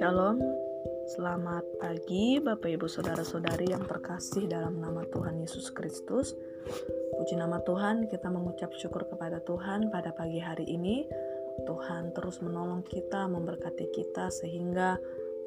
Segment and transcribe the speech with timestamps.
[0.00, 0.40] Shalom,
[1.12, 6.32] selamat pagi Bapak Ibu Saudara-saudari yang terkasih dalam nama Tuhan Yesus Kristus.
[7.12, 11.04] Puji nama Tuhan, kita mengucap syukur kepada Tuhan pada pagi hari ini.
[11.68, 14.96] Tuhan terus menolong kita, memberkati kita sehingga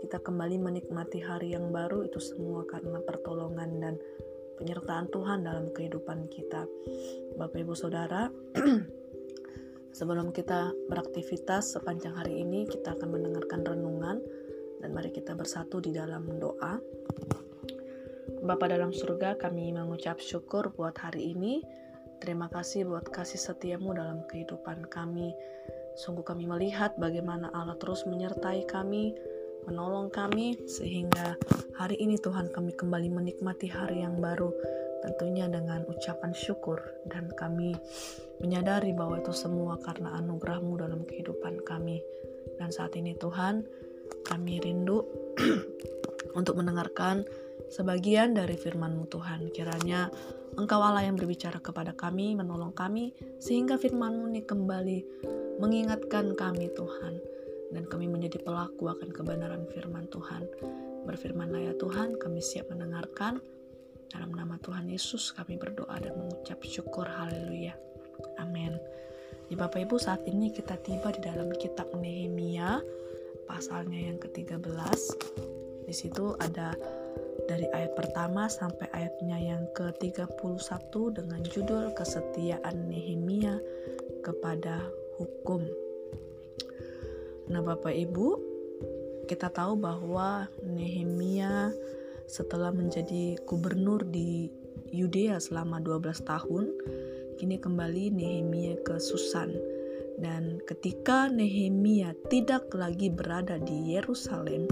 [0.06, 3.98] kita kembali menikmati hari yang baru itu semua karena pertolongan dan
[4.62, 6.70] penyertaan Tuhan dalam kehidupan kita.
[7.34, 8.30] Bapak Ibu Saudara,
[9.92, 14.18] sebelum kita beraktivitas sepanjang hari ini, kita akan mendengarkan renungan
[14.82, 16.82] dan mari kita bersatu di dalam doa.
[18.42, 21.62] Bapa dalam surga, kami mengucap syukur buat hari ini.
[22.22, 25.34] Terima kasih buat kasih setiamu dalam kehidupan kami.
[26.00, 29.14] Sungguh kami melihat bagaimana Allah terus menyertai kami,
[29.70, 31.38] menolong kami, sehingga
[31.78, 34.50] hari ini Tuhan kami kembali menikmati hari yang baru,
[35.02, 36.80] tentunya dengan ucapan syukur.
[37.06, 37.76] Dan kami
[38.40, 42.02] menyadari bahwa itu semua karena anugerahmu dalam kehidupan kami.
[42.58, 43.66] Dan saat ini Tuhan,
[44.26, 45.04] kami rindu
[46.40, 47.26] untuk mendengarkan
[47.68, 49.50] sebagian dari firman-Mu Tuhan.
[49.52, 50.12] Kiranya
[50.52, 55.00] Engkau Allah yang berbicara kepada kami, menolong kami, sehingga firman-Mu ini kembali
[55.64, 57.14] mengingatkan kami Tuhan.
[57.72, 60.44] Dan kami menjadi pelaku akan kebenaran firman Tuhan.
[61.08, 63.40] Berfirmanlah ya Tuhan, kami siap mendengarkan.
[64.12, 67.08] Dalam nama Tuhan Yesus kami berdoa dan mengucap syukur.
[67.08, 67.72] Haleluya.
[68.44, 68.76] Amin.
[69.48, 72.84] Ya Bapak Ibu saat ini kita tiba di dalam kitab Nehemia
[73.48, 75.00] pasalnya yang ke-13.
[75.88, 76.76] Di situ ada
[77.48, 83.60] dari ayat pertama sampai ayatnya yang ke-31 dengan judul kesetiaan Nehemia
[84.24, 85.64] kepada hukum.
[87.52, 88.28] Nah, Bapak Ibu,
[89.28, 91.72] kita tahu bahwa Nehemia
[92.32, 94.48] setelah menjadi gubernur di
[94.96, 96.72] Yudea selama 12 tahun,
[97.36, 99.52] kini kembali Nehemia ke Susan
[100.22, 104.70] dan ketika Nehemia tidak lagi berada di Yerusalem,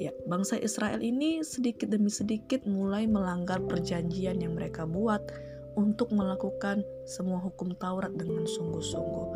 [0.00, 5.20] ya bangsa Israel ini sedikit demi sedikit mulai melanggar perjanjian yang mereka buat
[5.76, 9.28] untuk melakukan semua hukum Taurat dengan sungguh-sungguh.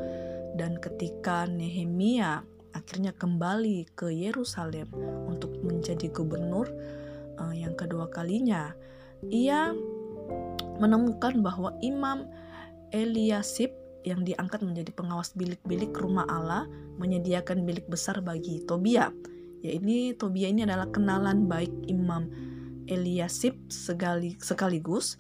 [0.57, 2.41] Dan ketika Nehemia
[2.73, 4.89] akhirnya kembali ke Yerusalem
[5.29, 6.73] untuk menjadi gubernur
[7.41, 8.75] uh, yang kedua kalinya,
[9.29, 9.73] ia
[10.79, 12.27] menemukan bahwa Imam
[12.91, 13.71] Eliasib
[14.05, 16.69] yang diangkat menjadi pengawas bilik-bilik rumah Allah
[17.01, 19.09] menyediakan bilik besar bagi Tobia.
[19.65, 22.29] Ya ini Tobia ini adalah kenalan baik Imam
[22.85, 25.17] Eliasib sekali, sekaligus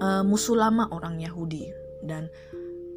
[0.00, 1.68] uh, musuh lama orang Yahudi
[2.00, 2.32] dan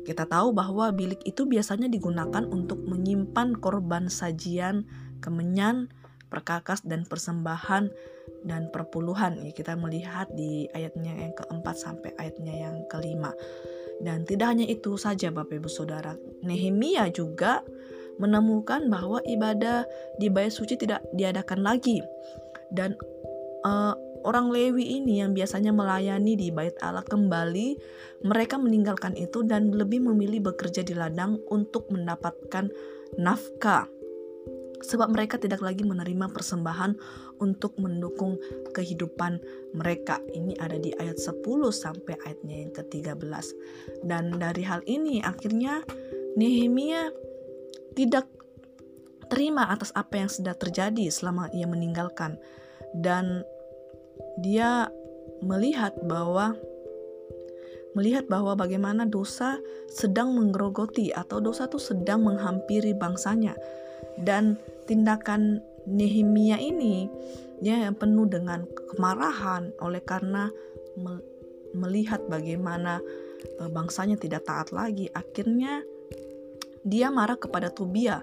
[0.07, 4.87] kita tahu bahwa bilik itu biasanya digunakan untuk menyimpan korban sajian,
[5.19, 5.91] kemenyan,
[6.27, 7.89] perkakas dan persembahan
[8.43, 9.41] dan perpuluhan.
[9.43, 13.31] Ya, kita melihat di ayatnya yang keempat sampai ayatnya yang kelima.
[13.97, 16.13] Dan tidak hanya itu saja Bapak Ibu Saudara,
[16.45, 17.65] Nehemia juga
[18.21, 19.85] menemukan bahwa ibadah
[20.21, 22.01] di bait suci tidak diadakan lagi.
[22.69, 22.93] Dan
[23.65, 27.77] uh, orang Lewi ini yang biasanya melayani di bait Allah kembali,
[28.25, 32.69] mereka meninggalkan itu dan lebih memilih bekerja di ladang untuk mendapatkan
[33.17, 33.89] nafkah
[34.81, 36.97] sebab mereka tidak lagi menerima persembahan
[37.41, 38.37] untuk mendukung
[38.73, 39.41] kehidupan
[39.73, 40.21] mereka.
[40.33, 41.41] Ini ada di ayat 10
[41.73, 43.45] sampai ayatnya yang ke-13.
[44.05, 45.81] Dan dari hal ini akhirnya
[46.37, 47.09] Nehemia
[47.97, 48.29] tidak
[49.27, 52.39] terima atas apa yang sudah terjadi selama ia meninggalkan
[52.95, 53.43] dan
[54.39, 54.87] dia
[55.43, 56.55] melihat bahwa
[57.97, 59.57] melihat bahwa bagaimana dosa
[59.89, 63.57] sedang menggerogoti atau dosa itu sedang menghampiri bangsanya
[64.21, 64.57] dan
[64.89, 67.07] tindakan Nehemia ini
[67.63, 70.51] ya penuh dengan kemarahan oleh karena
[71.71, 72.99] melihat bagaimana
[73.57, 75.07] e, bangsanya tidak taat lagi.
[75.15, 75.85] Akhirnya
[76.83, 78.19] dia marah kepada Tobia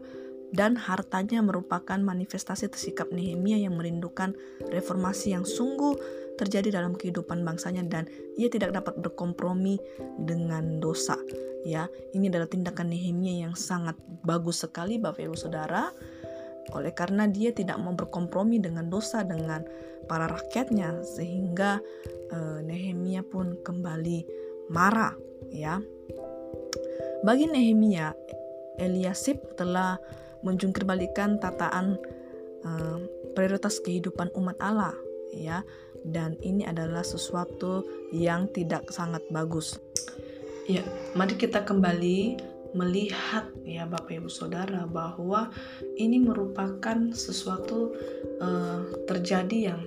[0.54, 4.38] dan hartanya merupakan manifestasi sikap Nehemia yang merindukan
[4.70, 5.98] reformasi yang sungguh
[6.34, 9.78] terjadi dalam kehidupan bangsanya dan ia tidak dapat berkompromi
[10.18, 11.18] dengan dosa.
[11.64, 15.88] Ya, ini adalah tindakan Nehemia yang sangat bagus sekali Bapak Ibu Saudara.
[16.72, 19.64] Oleh karena dia tidak mau berkompromi dengan dosa dengan
[20.04, 21.80] para rakyatnya sehingga
[22.32, 24.24] uh, Nehemia pun kembali
[24.68, 25.16] marah,
[25.48, 25.80] ya.
[27.24, 28.12] Bagi Nehemia,
[28.76, 29.96] Eliasib telah
[30.44, 31.96] menjungkir balikan tataan
[32.68, 32.98] uh,
[33.32, 34.92] prioritas kehidupan umat Allah
[35.34, 35.66] ya
[36.04, 39.80] dan ini adalah sesuatu yang tidak sangat bagus.
[40.64, 42.40] Ya, mari kita kembali
[42.74, 45.48] melihat ya Bapak Ibu Saudara bahwa
[45.94, 47.94] ini merupakan sesuatu
[48.42, 49.80] uh, terjadi yang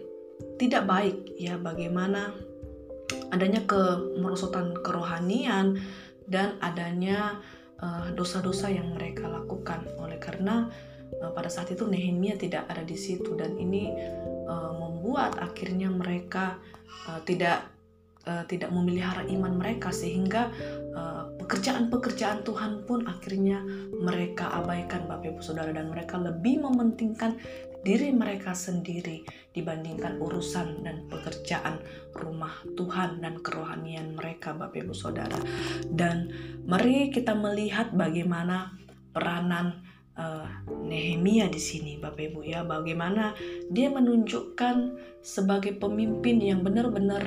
[0.58, 2.34] tidak baik ya bagaimana
[3.30, 5.78] adanya kemerosotan kerohanian
[6.28, 7.40] dan adanya
[7.80, 10.68] eh, dosa-dosa uh, yang mereka lakukan oleh karena
[11.24, 13.94] uh, pada saat itu Nehemia tidak ada di situ dan ini
[14.50, 14.67] uh,
[15.18, 16.62] membuat akhirnya mereka
[17.10, 17.66] uh, tidak
[18.30, 20.54] uh, tidak memelihara iman mereka sehingga
[21.42, 23.66] pekerjaan-pekerjaan uh, Tuhan pun akhirnya
[23.98, 27.34] mereka abaikan Bapak Ibu Saudara dan mereka lebih mementingkan
[27.82, 29.26] diri mereka sendiri
[29.58, 31.82] dibandingkan urusan dan pekerjaan
[32.14, 35.42] rumah Tuhan dan kerohanian mereka Bapak Ibu Saudara.
[35.90, 36.30] Dan
[36.70, 38.70] mari kita melihat bagaimana
[39.18, 39.87] peranan
[40.18, 40.50] uh,
[40.84, 43.38] Nehemia di sini Bapak Ibu ya, bagaimana
[43.72, 47.24] dia menunjukkan sebagai pemimpin yang benar-benar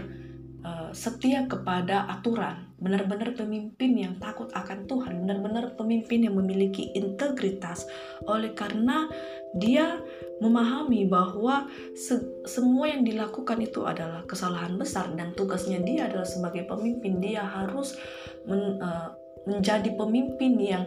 [0.67, 7.87] uh, setia kepada aturan, benar-benar pemimpin yang takut akan Tuhan, benar-benar pemimpin yang memiliki integritas.
[8.27, 9.09] Oleh karena
[9.57, 9.99] dia
[10.39, 16.65] memahami bahwa se semua yang dilakukan itu adalah kesalahan besar dan tugasnya dia adalah sebagai
[16.71, 17.99] pemimpin dia harus
[18.47, 19.13] men, uh,
[19.49, 20.85] menjadi pemimpin yang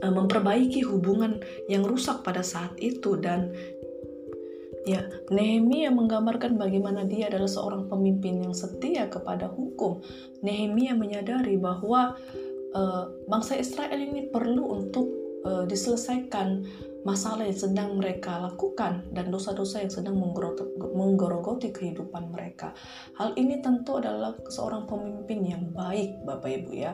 [0.00, 3.52] memperbaiki hubungan yang rusak pada saat itu dan
[4.88, 10.00] Ya, Nehemia menggambarkan bagaimana dia adalah seorang pemimpin yang setia kepada hukum.
[10.40, 12.16] Nehemia menyadari bahwa
[12.72, 15.06] uh, bangsa Israel ini perlu untuk
[15.44, 16.64] uh, diselesaikan
[17.00, 20.16] masalah yang sedang mereka lakukan dan dosa-dosa yang sedang
[20.92, 22.76] menggerogoti kehidupan mereka.
[23.16, 26.92] Hal ini tentu adalah seorang pemimpin yang baik, Bapak Ibu ya.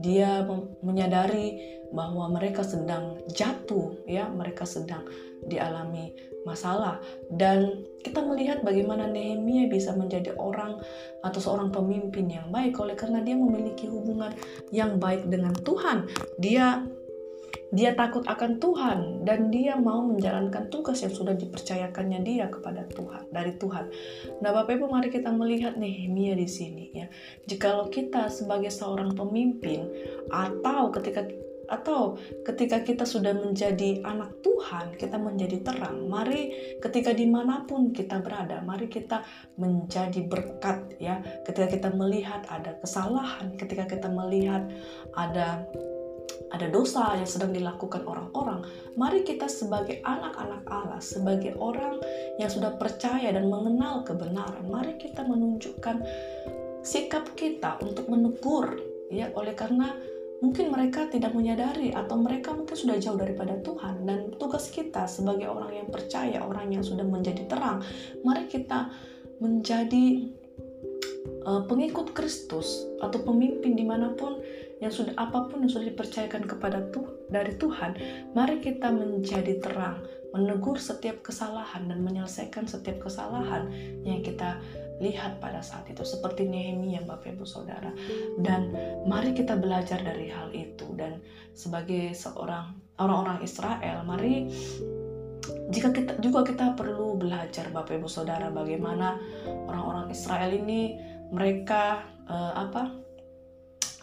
[0.00, 0.46] Dia
[0.80, 5.04] menyadari bahwa mereka sedang jatuh ya, mereka sedang
[5.44, 6.98] dialami masalah
[7.30, 10.82] dan kita melihat bagaimana Nehemia bisa menjadi orang
[11.22, 14.34] atau seorang pemimpin yang baik oleh karena dia memiliki hubungan
[14.74, 16.10] yang baik dengan Tuhan.
[16.42, 16.82] Dia
[17.72, 23.32] dia takut akan Tuhan dan dia mau menjalankan tugas yang sudah dipercayakannya dia kepada Tuhan
[23.32, 23.88] dari Tuhan.
[24.44, 27.06] Nah, Bapak Ibu mari kita melihat Nehemia di sini ya.
[27.48, 29.88] Jikalau kita sebagai seorang pemimpin
[30.28, 31.24] atau ketika
[31.72, 36.04] atau ketika kita sudah menjadi anak Tuhan, kita menjadi terang.
[36.04, 39.24] Mari ketika di mana pun kita berada, mari kita
[39.56, 41.24] menjadi berkat ya.
[41.48, 44.68] Ketika kita melihat ada kesalahan, ketika kita melihat
[45.16, 45.64] ada
[46.52, 48.64] ada dosa yang sedang dilakukan orang-orang,
[48.94, 51.98] mari kita sebagai anak-anak Allah, sebagai orang
[52.36, 56.04] yang sudah percaya dan mengenal kebenaran, mari kita menunjukkan
[56.82, 58.74] sikap kita untuk menegur
[59.12, 59.94] ya oleh karena
[60.42, 64.02] mungkin mereka tidak menyadari atau mereka mungkin sudah jauh daripada Tuhan.
[64.02, 67.80] Dan tugas kita sebagai orang yang percaya, orang yang sudah menjadi terang,
[68.26, 68.90] mari kita
[69.38, 70.34] menjadi
[71.44, 74.40] uh, pengikut Kristus atau pemimpin di mana pun
[74.82, 77.96] yang sudah apa pun yang sudah dipercayakan kepada Tuhan dari Tuhan,
[78.36, 80.04] mari kita menjadi terang,
[80.36, 83.72] menegur setiap kesalahan dan menyelesaikan setiap kesalahan
[84.04, 84.60] yang kita
[85.00, 87.90] lihat pada saat itu seperti Nehemia Bapak Ibu Saudara.
[88.36, 88.74] Dan
[89.08, 90.92] mari kita belajar dari hal itu.
[90.94, 91.24] Dan
[91.56, 94.52] sebagai seorang orang-orang Israel mari
[95.72, 99.16] jika kita juga kita perlu belajar Bapak Ibu Saudara bagaimana
[99.66, 101.00] orang-orang Israel ini
[101.32, 103.02] mereka uh, apa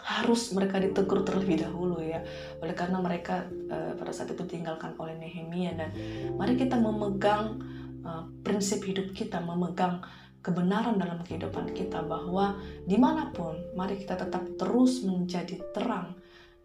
[0.09, 2.25] harus mereka ditegur terlebih dahulu ya.
[2.65, 5.93] Oleh karena mereka uh, pada saat itu tinggalkan oleh Nehemia dan
[6.33, 7.61] mari kita memegang
[8.01, 10.01] uh, prinsip hidup kita memegang
[10.41, 16.15] kebenaran dalam kehidupan kita bahwa di mana pun mari kita tetap terus menjadi terang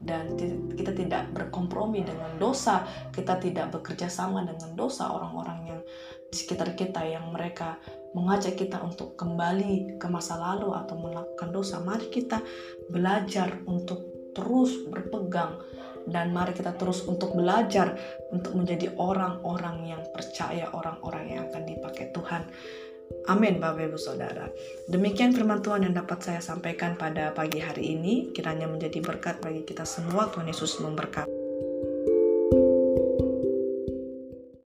[0.05, 0.37] dan
[0.77, 2.85] kita tidak berkompromi dengan dosa,
[3.15, 5.81] kita tidak bekerja sama dengan dosa orang-orang yang
[6.29, 7.81] di sekitar kita yang mereka
[8.15, 11.83] mengajak kita untuk kembali ke masa lalu atau melakukan dosa.
[11.83, 12.41] Mari kita
[12.89, 15.59] belajar untuk terus berpegang
[16.05, 17.97] dan mari kita terus untuk belajar
[18.31, 22.43] untuk menjadi orang-orang yang percaya, orang-orang yang akan dipakai Tuhan.
[23.29, 24.49] Amin Bapak Ibu Saudara.
[24.89, 28.33] Demikian firman Tuhan yang dapat saya sampaikan pada pagi hari ini.
[28.33, 30.29] Kiranya menjadi berkat bagi kita semua.
[30.33, 31.44] Tuhan Yesus memberkati.